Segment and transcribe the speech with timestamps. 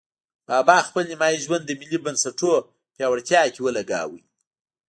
[0.47, 2.57] بابا خپل نیمایي ژوند د ملي بنسټونو
[2.93, 4.19] پیاوړتیا کې ولګاوه.